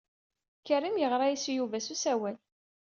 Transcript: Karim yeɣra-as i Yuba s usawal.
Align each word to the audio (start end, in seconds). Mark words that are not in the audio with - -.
Karim 0.67 0.95
yeɣra-as 0.99 1.45
i 1.51 1.53
Yuba 1.57 1.77
s 1.85 1.87
usawal. 1.93 2.37